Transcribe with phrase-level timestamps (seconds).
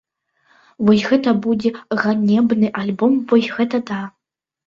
[0.85, 1.69] Вось гэта будзе
[2.01, 4.01] ганебны альбом, вось гэта да!